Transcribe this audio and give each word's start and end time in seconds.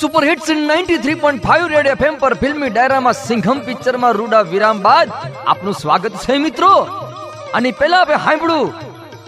Super 0.00 0.24
hits 0.24 0.50
93.5 0.50 1.68
red 1.68 1.86
FM 1.86 2.16
પર 2.18 2.34
ફિલ્મી 2.34 2.70
ડાયરામાં 2.70 3.12
સિંઘમ 3.12 3.58
પિક્ચરમાં 3.58 4.12
રૂડા 4.12 4.40
વિરામ 4.40 4.82
બાદ 4.82 5.10
આપનું 5.46 5.74
સ્વાગત 5.74 6.10
છે 6.10 6.38
મિત્રો. 6.38 6.70
અને 7.54 7.70
પહેલા 7.70 8.00
આપણે 8.00 8.16
સાંભળ્યું 8.16 8.72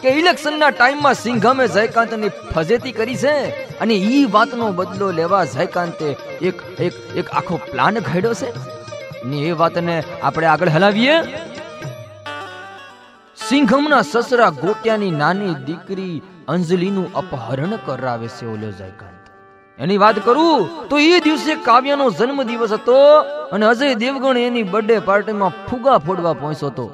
કે 0.00 0.08
ઇલેક્શનના 0.10 0.70
ટાઈમમાં 0.70 1.14
સિંઘમે 1.14 1.68
જયકાંતની 1.68 2.28
ફજેતી 2.28 2.92
કરી 2.92 3.16
છે 3.16 3.34
અને 3.78 3.94
ઈ 3.94 4.24
વાતનો 4.24 4.72
બદલો 4.72 5.10
લેવા 5.10 5.44
જયકાંતે 5.44 6.16
એક 6.42 6.80
એક 6.80 6.94
એક 7.16 7.30
આખો 7.30 7.56
પ્લાન 7.56 7.98
ઘડ્યો 7.98 8.34
છે. 8.34 8.50
ને 9.24 9.36
એ 9.36 9.50
વાતને 9.52 10.02
આપણે 10.22 10.46
આગળ 10.46 10.68
હલાવીએ. 10.68 11.20
સિંઘમના 13.48 14.02
સસરા 14.02 14.50
ગોટિયાની 14.50 15.10
નાની 15.10 15.54
દીકરી 15.54 16.22
અંજલિનું 16.48 17.14
અપહરણ 17.14 17.78
કરાવે 17.86 18.28
છે 18.28 18.46
ઓલો 18.46 18.70
જયકાંત. 18.70 19.17
એની 19.78 19.98
વાત 19.98 20.16
કરું 20.24 20.88
તો 20.88 20.98
એ 20.98 21.20
દિવસે 21.20 21.54
કાવ્યાનો 21.54 22.10
જન્મ 22.10 22.42
દિવસ 22.42 22.72
હતો 22.72 22.96
અને 23.52 23.66
અજય 23.66 23.94
દેવગણ 23.94 24.38
એની 24.38 24.62
બર્થડે 24.62 24.98
પાર્ટીમાં 24.98 25.50
ફુગા 25.68 25.98
ફોડવા 25.98 26.32
પહોંચ્યો 26.32 26.70
હતો. 26.70 26.86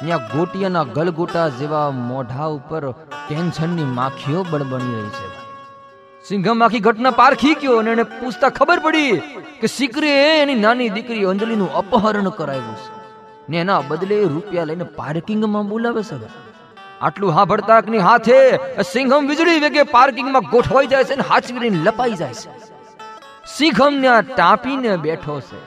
ત્યાં 0.00 0.18
ગોટિયાના 0.18 0.82
ગલગોટા 0.82 1.48
જેવા 1.48 1.90
મોઢા 1.90 2.44
ઉપર 2.44 2.82
ટેન્શનની 2.90 3.82
માખીઓ 3.98 4.46
બળબણી 4.50 4.94
રહી 4.94 5.12
છે. 5.16 5.28
સિંઘમ 6.28 6.64
આખી 6.64 6.80
ઘટના 6.80 7.10
પારખી 7.10 7.54
ગયો 7.54 7.76
અને 7.76 7.90
એને 7.90 8.02
પૂછતા 8.02 8.48
ખબર 8.48 8.78
પડી 8.78 9.16
કે 9.60 9.66
સિકરે 9.66 10.12
એની 10.42 10.54
નાની 10.54 10.88
દીકરી 10.88 11.24
અંજલિનું 11.24 11.74
અપહરણ 11.74 12.28
કરાવ્યું 12.28 12.76
છે. 12.76 12.90
ને 13.48 13.56
એના 13.56 13.80
બદલે 13.88 14.24
રૂપિયા 14.24 14.64
લઈને 14.64 14.84
પાર્કિંગમાં 14.84 15.68
બોલાવે 15.68 16.02
છે. 16.02 16.49
આટલું 17.00 17.34
હાભડતાકની 17.36 18.02
હાથે 18.06 18.38
સિંઘમ 18.88 19.28
વીજળી 19.30 19.60
વેગે 19.64 19.82
પાર્કિંગમાં 19.92 20.48
ગોઠવાઈ 20.52 20.90
જાય 20.92 21.08
છે 21.10 21.16
ને 21.20 21.24
હાચવીને 21.30 21.78
લપાઈ 21.86 22.16
જાય 22.20 22.36
છે. 22.40 22.50
સિંઘમ 23.56 23.94
ને 24.02 24.16
ટાંપીને 24.30 24.90
બેઠો 25.04 25.36
છે 25.48 25.60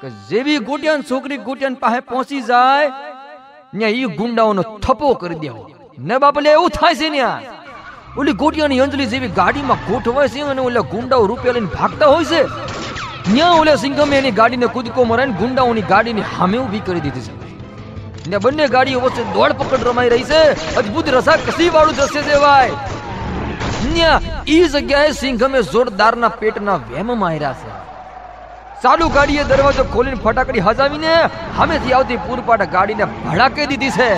કે 0.00 0.08
જેવી 0.30 0.60
ગોટિયાન 0.68 1.04
છોકરી 1.10 1.40
ગોટિયાન 1.48 1.76
પાસે 1.82 2.00
પહોંચી 2.10 2.42
જાય, 2.48 2.88
ત્યાં 3.72 3.98
ઈ 4.00 4.08
ગુંડાઓનો 4.20 4.62
થપ્પો 4.84 5.12
કરી 5.20 5.40
દેવો. 5.44 5.62
ને 6.08 6.18
બાપલે 6.24 6.50
એવું 6.54 6.74
થાય 6.78 6.98
છે 7.02 7.08
ને 7.14 7.22
ઓલી 8.20 8.36
ગોટિયાની 8.42 8.80
અંજલિ 8.86 9.06
જેવી 9.12 9.32
ગાડીમાં 9.38 9.84
ગોઠવાય 9.90 10.32
છે 10.34 10.48
અને 10.54 10.62
ઓલા 10.68 10.88
ગુંડાઓ 10.94 11.28
રૂપિયા 11.30 11.56
લઈને 11.58 11.70
ભાગતા 11.76 12.10
હોય 12.14 12.26
છે? 12.32 12.40
ત્યાં 13.28 13.60
ઓલા 13.60 13.78
સિંઘમે 13.84 14.16
એની 14.18 14.34
ગાડીને 14.40 14.68
કૂદકો 14.74 15.06
મરાઈને 15.12 15.38
ગુંડાઓની 15.40 15.86
ગાડીની 15.92 16.28
સામે 16.34 16.58
ઊભી 16.64 16.84
કરી 16.88 17.04
દીધી 17.06 17.26
છે. 17.28 17.41
ને 18.30 18.38
બંને 18.42 18.66
ગાડીઓ 18.72 19.00
વચ્ચે 19.04 19.22
દોડ 19.36 19.52
પકડ 19.60 19.86
રમાઈ 19.88 20.10
રહી 20.12 20.26
છે. 20.30 20.40
અદ્ભુત 20.80 21.08
રસા 21.14 21.38
કસી 21.46 21.70
વાળું 21.76 21.96
દ્રશ્ય 22.00 22.22
છે 22.28 22.36
ભાઈ 22.44 22.74
ન્યા, 23.94 24.20
ઈ 24.56 24.66
જગ્યાએ 24.74 25.14
સિંઘમે 25.22 25.62
જોરદારના 25.72 26.36
પેટના 26.42 26.76
વેમ 26.90 27.10
માર્યા 27.22 27.56
છે. 27.62 27.72
ચાલુ 28.84 29.08
ગાડીએ 29.16 29.48
દરવાજો 29.50 29.84
ખોલીને 29.94 30.20
ફટાકડી 30.24 30.64
હજાવીને 30.68 31.10
સામેથી 31.58 31.96
આવતી 31.98 32.20
પૂરપાટ 32.28 32.64
ગાડીને 32.76 33.04
ભડાકે 33.26 33.68
દીધી 33.72 33.92
છે. 33.98 34.10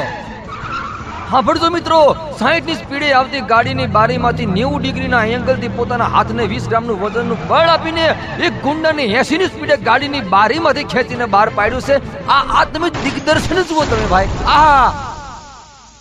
સાંભળજો 1.31 1.69
મિત્રો 1.71 1.99
સાહીઠની 2.39 2.75
સ્પીડે 2.75 3.13
આવતી 3.13 3.41
ગાડીની 3.41 3.87
બારીમાંથી 3.87 4.47
નેવું 4.47 4.83
ડિગ્રીના 4.83 5.25
એંગલથી 5.25 5.69
પોતાના 5.69 6.05
હાથને 6.05 6.47
વીસ 6.47 6.69
ગ્રામનું 6.69 7.01
વજનનું 7.01 7.49
બળ 7.49 7.73
આપીને 7.75 8.05
એક 8.47 8.63
ગુંડાને 8.63 9.03
એસી 9.03 9.39
ની 9.39 9.47
સ્પીડે 9.47 9.77
ગાડીની 9.77 10.21
બારીમાંથી 10.21 10.85
ખેંચીને 10.85 11.25
બહાર 11.25 11.49
પાડ્યું 11.55 11.83
છે. 11.83 12.29
આ 12.29 12.61
આ 12.61 12.65
દિગ્દર્શન 12.89 13.63
જુઓ 13.63 13.85
તમે 13.85 14.07
ભાઈ. 14.07 14.29
આ 14.47 14.93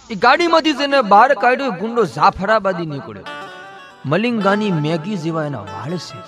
એ 0.09 0.15
ગાડીમાંથી 0.15 0.73
જેને 0.73 1.01
બહાર 1.01 1.33
કાઢ્યો 1.33 1.71
ગુંડો 1.71 2.05
જાફરાબાદી 2.05 2.85
નીકળ્યો. 2.85 3.23
મલિંગાની 4.05 4.71
મેગી 4.71 5.17
જેવા 5.17 5.45
એના 5.45 5.57
વાળ 5.57 5.97
છે. 5.97 6.23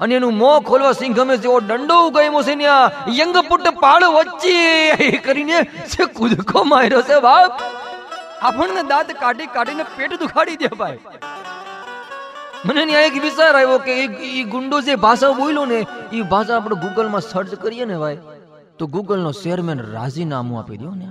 અને 0.00 0.14
એનું 0.14 0.36
મોં 0.36 0.62
ખોલવા 0.62 0.92
સિંઘમે 0.92 1.36
જેવો 1.36 1.60
દંડો 1.60 2.06
ઉગાયમો 2.06 2.42
છે 2.42 2.54
ન્યા 2.54 2.90
યંગ 3.08 3.36
પુટ 3.48 3.68
પાડ 3.80 4.04
વચ્ચે. 4.04 5.10
કરીને 5.24 5.58
છે 5.64 6.04
કૂદકો 6.04 6.64
માર્યો 6.64 7.02
છે 7.02 7.20
બાપ. 7.20 7.60
આપણને 8.46 8.82
દાંત 8.90 9.10
કાઢી 9.22 9.50
કાઢીને 9.54 9.84
પેટ 9.96 10.12
દુખાડી 10.22 10.58
દે 10.62 10.68
ભાઈ. 10.80 11.00
મને 12.66 12.82
ત્યાં 12.88 13.06
એક 13.08 13.16
વિચાર 13.24 13.52
આવ્યો 13.54 13.78
કે 13.86 13.92
એ 14.40 14.44
ગુંડો 14.52 14.80
જે 14.88 14.94
ભાષા 15.04 15.32
બોલ્યો 15.40 15.64
ને 15.72 15.80
એ 16.12 16.22
ભાષા 16.32 16.58
આપણે 16.58 16.76
ગૂગલમાં 16.84 17.24
સર્ચ 17.30 17.52
કરીએ 17.64 17.86
ને 17.90 17.96
ભાઈ, 18.02 18.18
તો 18.78 18.84
ગૂગલનો 18.94 19.32
ચેરમેન 19.42 19.80
રાજીનામું 19.94 20.60
આપી 20.60 20.80
દો 20.84 20.90
ને. 21.00 21.08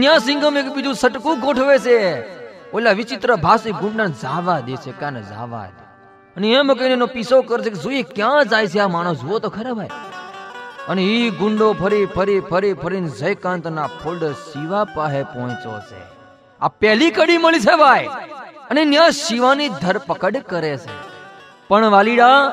ન્યા 0.00 0.24
સિંગમ 0.26 0.58
એક 0.62 0.68
બીજું 0.76 0.96
સટકું 1.02 1.40
ગોઠવે 1.44 1.76
છે. 1.86 1.98
ઓલા 2.76 2.96
વિચિત્ર 3.00 3.30
ભાષી 3.46 3.78
ગુંડાને 3.82 4.14
જાવા 4.22 4.60
દે 4.66 4.74
છે, 4.82 4.92
કાને 5.00 5.20
જાવા 5.30 5.66
દે. 5.76 5.82
અને 6.36 6.46
એમ 6.58 6.74
કહીને 6.78 6.94
એનો 6.98 7.06
પીસો 7.14 7.42
કરશે 7.48 7.70
કે 7.74 7.78
જોઈએ 7.84 8.02
ક્યાં 8.16 8.50
જાય 8.52 8.72
છે 8.72 8.78
આ 8.84 8.92
માણસ? 8.94 9.20
જુઓ 9.22 9.38
તો 9.44 9.48
ખરા 9.56 9.74
ભાઈ. 9.78 9.92
અને 10.88 11.02
ઈ 11.02 11.30
ગુંડો 11.30 11.72
ફરી 11.72 12.06
ફરી 12.06 12.40
ફરી, 12.40 12.72
ફરીને 12.72 13.08
જયકાંતના 13.08 13.86
ફોલ્ડર 13.86 14.32
શિવા 14.32 14.84
પાસે 14.84 15.22
પહોંચ્યો 15.22 15.78
છે. 15.78 16.02
આ 16.60 16.68
પહેલી 16.68 17.10
કડી 17.10 17.38
મળી 17.38 17.60
છે 17.60 17.76
ભાઈ. 17.76 18.06
અને 18.70 18.84
ત્યાં 18.84 19.10
શિવાની 19.10 19.68
ધરપકડ 19.68 20.36
કરે 20.36 20.76
છે. 20.76 20.94
પણ 21.68 21.86
વાલીડા, 21.86 22.52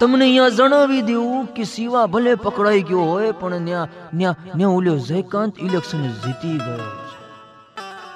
તમને 0.00 0.24
અહીંયા 0.24 0.48
જણાવી 0.48 1.02
દેવું 1.02 1.46
કે 1.46 1.64
શિવા 1.64 2.06
ભલે 2.06 2.34
પકડાઈ 2.34 2.82
ગયો 2.82 3.00
હોય, 3.00 3.32
પણ 3.32 3.64
ત્યાં 3.64 3.88
ત્યાં 4.18 4.34
ત્યાં 4.44 4.70
ઓલ્યો 4.70 4.96
જયકાંત 4.96 5.58
ઇલેક્શન 5.58 6.08
જીતી 6.08 6.56
ગયો 6.56 6.86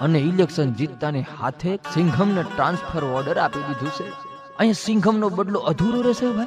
અને 0.00 0.18
ઇલેક્શન 0.18 0.72
જીતતાની 0.72 1.26
હાથે 1.40 1.76
સિંઘમને 1.94 2.42
ટ્રાન્સફર 2.42 3.04
ઓર્ડર 3.04 3.38
આપી 3.38 3.60
દીધું 3.60 3.90
છે. 3.90 4.08
અહીંયા 4.58 4.72
સિંઘમનો 4.84 5.28
બદલો 5.28 5.58
અધૂરો 5.58 6.02
રહેશે 6.02 6.26
ભાઈ. 6.26 6.46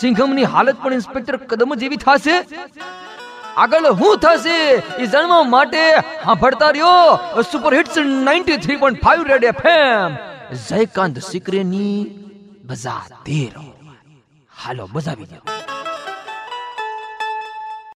સિંઘમની 0.00 0.44
હાલત 0.44 0.76
પણ 0.82 0.92
ઇન્સ્પેક્ટર 0.92 1.36
કદમ 1.36 1.74
જેવી 1.74 1.96
થશે? 1.96 2.36
આગળ 3.56 3.92
હું 3.92 4.18
થશે? 4.18 4.58
એ 5.02 5.06
જાણવા 5.06 5.42
માટે 5.42 5.84
સાંભળતા 6.24 6.70
રહ્યો. 6.70 7.42
Super 7.42 7.74
hits 7.74 7.98
93.5 7.98 9.24
red 9.24 9.44
FM. 9.44 10.16
Jaykant 10.54 11.18
સિકરેની 11.18 12.06
બજા 12.64 13.00
તેર 13.26 13.60
હાલો, 14.64 14.88
બજાવી 14.92 15.24
દો. 15.24 15.57